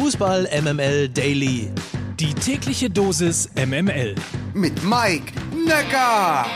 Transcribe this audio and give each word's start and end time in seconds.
Fußball 0.00 0.48
MML 0.62 1.08
Daily. 1.08 1.72
Die 2.20 2.32
tägliche 2.32 2.88
Dosis 2.88 3.50
MML. 3.56 4.14
Mit 4.54 4.84
Mike 4.84 5.32
Necker. 5.66 6.46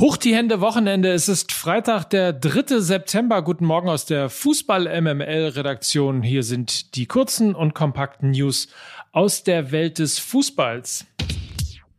Hoch 0.00 0.16
die 0.16 0.34
Hände 0.34 0.60
Wochenende. 0.60 1.12
Es 1.12 1.28
ist 1.28 1.52
Freitag, 1.52 2.10
der 2.10 2.32
3. 2.32 2.80
September. 2.80 3.42
Guten 3.42 3.66
Morgen 3.66 3.88
aus 3.88 4.04
der 4.04 4.30
Fußball 4.30 5.00
MML 5.00 5.52
Redaktion. 5.54 6.24
Hier 6.24 6.42
sind 6.42 6.96
die 6.96 7.06
kurzen 7.06 7.54
und 7.54 7.72
kompakten 7.72 8.32
News 8.32 8.66
aus 9.12 9.44
der 9.44 9.70
Welt 9.70 10.00
des 10.00 10.18
Fußballs. 10.18 11.06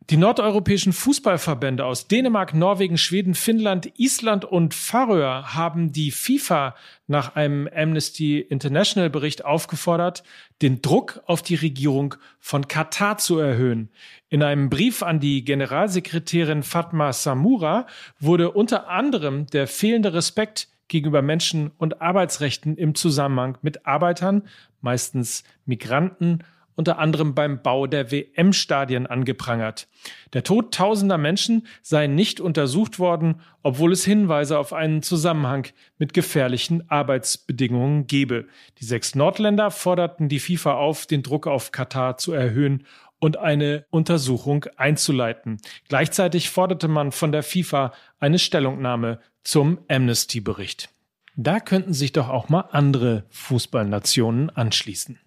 Die 0.10 0.18
nordeuropäischen 0.18 0.92
Fußballverbände 0.92 1.86
aus 1.86 2.08
Dänemark, 2.08 2.56
Norwegen, 2.56 2.98
Schweden, 2.98 3.36
Finnland, 3.36 4.00
Island 4.00 4.44
und 4.44 4.74
Färöer 4.74 5.54
haben 5.54 5.92
die 5.92 6.10
FIFA 6.10 6.76
nach 7.06 7.36
einem 7.36 7.70
Amnesty 7.72 8.40
International 8.40 9.12
Bericht 9.12 9.46
aufgefordert, 9.46 10.24
den 10.64 10.82
Druck 10.82 11.22
auf 11.28 11.44
die 11.44 11.54
Regierung 11.54 12.16
von 12.40 12.68
Katar 12.68 13.20
zu 13.20 13.38
erhöhen. 13.38 13.90
In 14.30 14.42
einem 14.42 14.72
Brief 14.72 15.04
an 15.04 15.20
die 15.20 15.46
Generalsekretärin 15.46 16.64
Fatma 16.64 17.14
Samura 17.14 17.86
wurde 18.20 18.50
unter 18.50 18.90
anderem 18.90 19.46
der 19.46 19.68
fehlende 19.68 20.16
Respekt 20.16 20.70
gegenüber 20.88 21.22
Menschen- 21.22 21.70
und 21.78 22.02
Arbeitsrechten 22.02 22.78
im 22.78 22.96
Zusammenhang 22.96 23.60
mit 23.62 23.86
Arbeitern, 23.86 24.42
meistens 24.82 25.44
Migranten 25.68 26.40
unter 26.80 26.98
anderem 26.98 27.36
beim 27.36 27.62
Bau 27.62 27.88
der 27.88 28.10
WM-Stadien 28.10 29.06
angeprangert. 29.06 29.90
Der 30.32 30.46
Tod 30.46 30.74
tausender 30.74 31.18
Menschen 31.18 31.68
sei 31.82 32.08
nicht 32.08 32.40
untersucht 32.40 33.00
worden, 33.00 33.42
obwohl 33.64 33.92
es 33.92 34.06
Hinweise 34.06 34.58
auf 34.58 34.72
einen 34.72 35.04
Zusammenhang 35.04 35.68
mit 35.98 36.14
gefährlichen 36.14 36.90
Arbeitsbedingungen 36.90 38.08
gebe. 38.08 38.46
Die 38.80 38.86
sechs 38.86 39.14
Nordländer 39.14 39.72
forderten 39.72 40.30
die 40.30 40.40
FIFA 40.40 40.76
auf, 40.76 41.06
den 41.06 41.22
Druck 41.22 41.48
auf 41.48 41.74
Katar 41.74 42.16
zu 42.16 42.32
erhöhen 42.32 42.86
und 43.20 43.36
eine 43.36 43.84
Untersuchung 43.90 44.64
einzuleiten. 44.78 45.58
Gleichzeitig 45.90 46.50
forderte 46.50 46.88
man 46.88 47.12
von 47.12 47.34
der 47.34 47.44
FIFA 47.44 47.92
eine 48.22 48.40
Stellungnahme 48.40 49.20
zum 49.44 49.80
Amnesty-Bericht. 49.90 50.88
Da 51.36 51.60
könnten 51.60 51.94
sich 51.94 52.14
doch 52.14 52.30
auch 52.30 52.48
mal 52.48 52.70
andere 52.72 53.26
Fußballnationen 53.32 54.50
anschließen. 54.50 55.20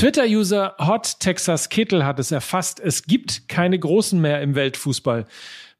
Twitter-User 0.00 0.76
Hot 0.78 1.20
Texas 1.20 1.68
Kittel 1.68 2.06
hat 2.06 2.18
es 2.18 2.32
erfasst. 2.32 2.80
Es 2.80 3.02
gibt 3.02 3.50
keine 3.50 3.78
Großen 3.78 4.18
mehr 4.18 4.40
im 4.40 4.54
Weltfußball. 4.54 5.26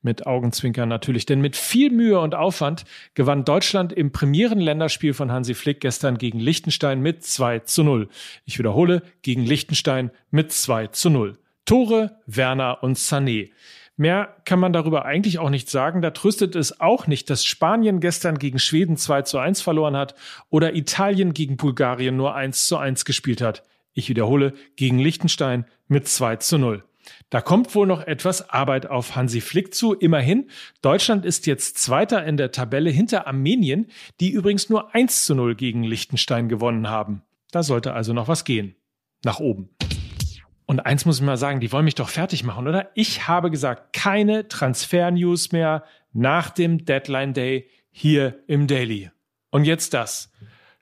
Mit 0.02 0.26
Augenzwinkern 0.26 0.90
natürlich, 0.90 1.24
denn 1.24 1.40
mit 1.40 1.56
viel 1.56 1.90
Mühe 1.90 2.20
und 2.20 2.34
Aufwand 2.34 2.84
gewann 3.14 3.46
Deutschland 3.46 3.94
im 3.94 4.12
Premierenländerspiel 4.12 5.14
von 5.14 5.32
Hansi 5.32 5.54
Flick 5.54 5.80
gestern 5.80 6.18
gegen 6.18 6.38
Liechtenstein 6.38 7.00
mit 7.00 7.24
2 7.24 7.60
zu 7.60 7.82
0. 7.82 8.10
Ich 8.44 8.58
wiederhole, 8.58 9.00
gegen 9.22 9.42
Liechtenstein 9.46 10.10
mit 10.30 10.52
2 10.52 10.88
zu 10.88 11.08
0. 11.08 11.38
Tore, 11.64 12.18
Werner 12.26 12.82
und 12.82 12.98
Sané. 12.98 13.48
Mehr 13.96 14.36
kann 14.44 14.60
man 14.60 14.74
darüber 14.74 15.06
eigentlich 15.06 15.38
auch 15.38 15.48
nicht 15.48 15.70
sagen. 15.70 16.02
Da 16.02 16.10
tröstet 16.10 16.56
es 16.56 16.78
auch 16.78 17.06
nicht, 17.06 17.30
dass 17.30 17.46
Spanien 17.46 18.00
gestern 18.00 18.38
gegen 18.38 18.58
Schweden 18.58 18.98
2 18.98 19.22
zu 19.22 19.38
1 19.38 19.62
verloren 19.62 19.96
hat 19.96 20.14
oder 20.50 20.74
Italien 20.74 21.32
gegen 21.32 21.56
Bulgarien 21.56 22.18
nur 22.18 22.34
1 22.34 22.66
zu 22.66 22.76
1 22.76 23.06
gespielt 23.06 23.41
hat 23.41 23.62
ich 23.92 24.08
wiederhole, 24.08 24.55
gegen 24.77 24.98
Liechtenstein 24.98 25.66
mit 25.88 26.08
2 26.08 26.36
zu 26.36 26.58
0. 26.58 26.84
Da 27.30 27.41
kommt 27.41 27.74
wohl 27.74 27.86
noch 27.86 28.06
etwas 28.06 28.50
Arbeit 28.50 28.86
auf 28.86 29.16
Hansi 29.16 29.41
Flick 29.41 29.74
zu. 29.74 29.94
Immerhin, 29.94 30.50
Deutschland 30.82 31.24
ist 31.24 31.47
jetzt 31.47 31.78
Zweiter 31.78 32.24
in 32.24 32.36
der 32.36 32.52
Tabelle 32.52 32.91
hinter 32.91 33.27
Armenien, 33.27 33.86
die 34.20 34.30
übrigens 34.30 34.69
nur 34.69 34.94
1 34.94 35.24
zu 35.24 35.34
0 35.34 35.55
gegen 35.55 35.82
Liechtenstein 35.82 36.48
gewonnen 36.48 36.88
haben. 36.88 37.22
Da 37.50 37.62
sollte 37.62 37.94
also 37.94 38.12
noch 38.12 38.28
was 38.28 38.44
gehen. 38.44 38.77
Nach 39.24 39.41
oben. 39.41 39.70
Und 40.66 40.80
eins 40.80 41.04
muss 41.04 41.19
ich 41.19 41.25
mal 41.25 41.36
sagen, 41.36 41.58
die 41.58 41.72
wollen 41.72 41.84
mich 41.84 41.97
doch 41.97 42.08
fertig 42.08 42.44
machen, 42.44 42.69
oder? 42.69 42.91
Ich 42.94 43.27
habe 43.27 43.50
gesagt, 43.50 43.93
keine 43.93 44.47
Transfer-News 44.47 45.50
mehr 45.50 45.84
nach 46.12 46.50
dem 46.50 46.84
Deadline 46.84 47.34
Day 47.34 47.69
hier 47.91 48.44
im 48.47 48.69
Daily. 48.69 49.10
Und 49.50 49.64
jetzt 49.64 49.94
das. 49.94 50.31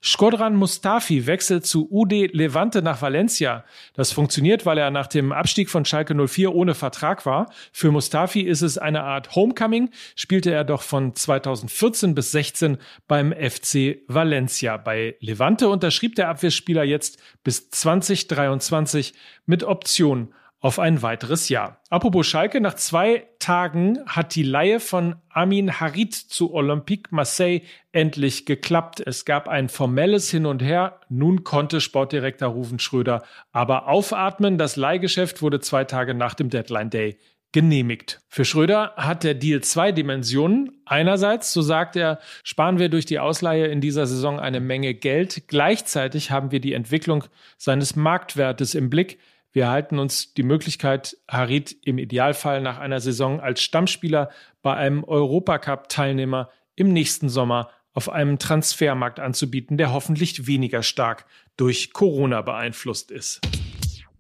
Skodran 0.01 0.55
Mustafi 0.55 1.27
wechselt 1.27 1.67
zu 1.67 1.89
UD 1.91 2.33
Levante 2.33 2.83
nach 2.83 3.03
Valencia. 3.03 3.65
Das 3.95 4.13
funktioniert, 4.13 4.65
weil 4.65 4.79
er 4.79 4.93
nach 4.93 5.09
dem 5.09 5.33
Abstieg 5.33 5.71
von 5.71 5.85
Schalke 5.85 6.15
04 6.15 6.55
ohne 6.55 6.75
Vertrag 6.75 7.27
war. 7.27 7.51
Für 7.73 7.91
Mustafi 7.91 8.43
ist 8.43 8.63
es 8.63 8.79
eine 8.79 9.03
Art 9.03 9.35
Homecoming, 9.35 9.91
spielte 10.15 10.53
er 10.53 10.63
doch 10.63 10.83
von 10.83 11.17
2014 11.17 12.15
bis 12.15 12.31
16 12.31 12.79
beim 13.09 13.33
FC 13.33 14.03
Valencia. 14.07 14.77
Bei 14.77 15.17
Levante 15.19 15.69
unterschrieb 15.69 16.15
der 16.15 16.29
Abwehrspieler 16.29 16.85
jetzt 16.85 17.21
bis 17.43 17.69
2023 17.71 19.15
mit 19.47 19.65
Option 19.65 20.33
auf 20.61 20.79
ein 20.79 21.03
weiteres 21.03 21.49
Jahr. 21.49 21.81
Apropos 21.89 22.27
Schalke, 22.27 22.61
nach 22.61 22.75
zwei 22.75 23.29
Tagen 23.39 24.01
hat 24.07 24.35
die 24.35 24.43
Laie 24.43 24.81
von 24.81 25.17
Amin 25.31 25.81
Harit 25.81 26.15
zu 26.15 26.53
Olympique 26.53 27.15
Marseille 27.15 27.61
endlich 27.93 28.45
geklappt. 28.45 29.01
Es 29.05 29.25
gab 29.25 29.47
ein 29.47 29.69
formelles 29.69 30.31
Hin 30.31 30.47
und 30.47 30.63
Her. 30.63 31.01
Nun 31.09 31.45
konnte 31.45 31.81
Sportdirektor 31.81 32.49
Ruven 32.49 32.81
Schröder 32.81 33.23
aber 33.53 33.89
aufatmen. 33.89 34.59
Das 34.59 34.77
Leihgeschäft 34.77 35.43
wurde 35.43 35.61
zwei 35.61 35.85
Tage 35.85 36.15
nach 36.15 36.35
dem 36.35 36.51
Deadline 36.51 36.91
Day 36.91 37.19
genehmigt. 37.53 38.21
Für 38.29 38.45
Schröder 38.45 38.93
hat 38.97 39.25
der 39.25 39.35
Deal 39.35 39.63
zwei 39.63 39.93
Dimensionen. 39.93 40.83
Einerseits, 40.85 41.53
so 41.53 41.63
sagt 41.63 41.97
er, 41.97 42.19
sparen 42.43 42.79
wir 42.79 42.89
durch 42.89 43.07
die 43.07 43.21
Ausleihe 43.21 43.67
in 43.69 43.81
dieser 43.81 44.07
Saison 44.07 44.39
eine 44.39 44.61
Menge 44.61 44.93
Geld. 44.95 45.45
Gleichzeitig 45.49 46.31
haben 46.31 46.51
wir 46.51 46.61
die 46.61 46.75
Entwicklung 46.75 47.25
seines 47.57 47.97
Marktwertes 47.97 48.75
im 48.75 48.91
Blick. 48.91 49.19
Wir 49.53 49.65
erhalten 49.65 49.99
uns 49.99 50.35
die 50.35 50.43
Möglichkeit, 50.43 51.17
Harit 51.29 51.77
im 51.85 51.99
Idealfall 51.99 52.61
nach 52.61 52.79
einer 52.79 53.01
Saison 53.01 53.41
als 53.41 53.63
Stammspieler 53.63 54.31
bei 54.63 54.75
einem 54.75 55.05
Europacup-Teilnehmer 55.05 56.51
im 56.77 56.93
nächsten 56.93 57.29
Sommer 57.29 57.71
auf 57.93 58.09
einem 58.09 58.39
Transfermarkt 58.39 59.19
anzubieten, 59.19 59.77
der 59.77 59.93
hoffentlich 59.93 60.47
weniger 60.47 60.83
stark 60.83 61.27
durch 61.57 61.93
Corona 61.93 62.43
beeinflusst 62.43 63.11
ist. 63.11 63.41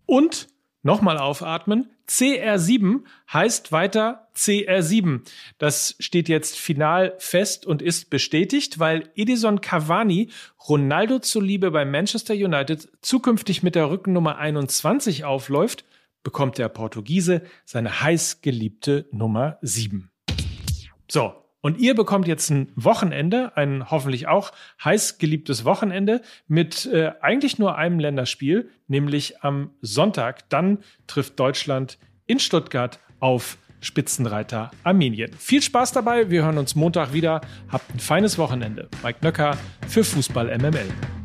Und 0.06 0.48
Nochmal 0.82 1.18
aufatmen. 1.18 1.90
CR7 2.08 3.00
heißt 3.32 3.72
weiter 3.72 4.28
CR7. 4.34 5.20
Das 5.58 5.96
steht 5.98 6.28
jetzt 6.28 6.56
final 6.56 7.14
fest 7.18 7.66
und 7.66 7.82
ist 7.82 8.10
bestätigt, 8.10 8.78
weil 8.78 9.10
Edison 9.14 9.60
Cavani 9.60 10.30
Ronaldo 10.68 11.18
zuliebe 11.18 11.70
bei 11.70 11.84
Manchester 11.84 12.34
United 12.34 12.88
zukünftig 13.02 13.62
mit 13.62 13.74
der 13.74 13.90
Rückennummer 13.90 14.38
21 14.38 15.24
aufläuft, 15.24 15.84
bekommt 16.22 16.58
der 16.58 16.68
Portugiese 16.68 17.42
seine 17.64 18.00
heiß 18.00 18.40
geliebte 18.40 19.08
Nummer 19.10 19.58
7. 19.62 20.10
So, 21.10 21.34
und 21.60 21.78
ihr 21.78 21.94
bekommt 21.94 22.28
jetzt 22.28 22.50
ein 22.50 22.70
Wochenende, 22.76 23.56
ein 23.56 23.90
hoffentlich 23.90 24.28
auch 24.28 24.52
heiß 24.84 25.18
geliebtes 25.18 25.64
Wochenende 25.64 26.22
mit 26.46 26.86
äh, 26.86 27.12
eigentlich 27.20 27.58
nur 27.58 27.76
einem 27.76 27.98
Länderspiel, 27.98 28.70
nämlich 28.86 29.42
am 29.42 29.70
Sonntag. 29.80 30.48
Dann 30.50 30.78
trifft 31.06 31.38
Deutschland 31.40 31.98
in 32.26 32.38
Stuttgart 32.38 33.00
auf 33.20 33.58
Spitzenreiter 33.80 34.70
Armenien. 34.84 35.32
Viel 35.38 35.62
Spaß 35.62 35.92
dabei, 35.92 36.30
wir 36.30 36.44
hören 36.44 36.58
uns 36.58 36.74
Montag 36.74 37.12
wieder. 37.12 37.40
Habt 37.70 37.94
ein 37.94 38.00
feines 38.00 38.38
Wochenende. 38.38 38.88
Mike 39.02 39.18
Nöcker 39.22 39.56
für 39.86 40.04
Fußball 40.04 40.56
MML. 40.58 41.17